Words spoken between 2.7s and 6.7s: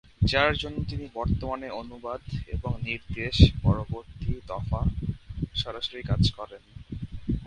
নির্দেশ পরবর্তী দফা সরাসরি কাজ করেন।